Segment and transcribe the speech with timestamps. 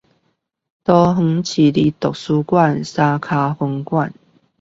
[0.03, 0.03] 桃
[1.13, 4.11] 園市立圖書館山腳分館